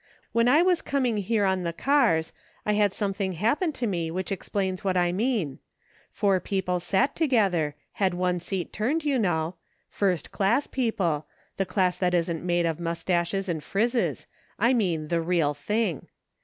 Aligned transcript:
When 0.31 0.47
I 0.47 0.63
was 0.63 0.81
coming 0.81 1.17
here 1.17 1.45
on 1.45 1.61
the 1.61 1.71
cars, 1.71 2.33
I 2.65 2.73
had 2.73 2.91
something 2.91 3.33
happen 3.33 3.71
to 3.73 3.85
me 3.85 4.09
which 4.09 4.31
explains 4.31 4.83
what 4.83 4.97
I 4.97 5.11
mean; 5.11 5.59
four 6.09 6.39
people 6.39 6.79
sat 6.79 7.15
together, 7.15 7.75
had 7.91 8.15
one 8.15 8.39
seat 8.39 8.73
turned, 8.73 9.05
you 9.05 9.19
know; 9.19 9.57
first 9.91 10.31
class 10.31 10.65
people— 10.65 11.27
the 11.57 11.67
class 11.67 11.99
that 11.99 12.15
isn't 12.15 12.43
made 12.43 12.65
out 12.65 12.71
of 12.71 12.79
mustaches 12.79 13.47
and 13.47 13.61
frizzes: 13.63 14.25
I 14.57 14.73
mean 14.73 15.09
the 15.09 15.21
real 15.21 15.53
thing. 15.53 16.07